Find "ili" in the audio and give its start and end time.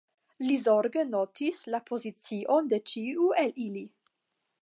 3.69-3.87